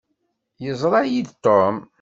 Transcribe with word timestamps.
Yeẓṛa-yi-d 0.63 1.29
Tom. 1.45 1.75